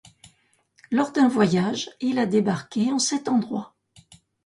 Lors 0.89 1.11
d'un 1.11 1.27
voyage, 1.27 1.91
il 1.99 2.17
a 2.17 2.25
débarqué 2.25 2.91
en 2.91 2.97
cet 2.97 3.27
endroit. 3.29 3.75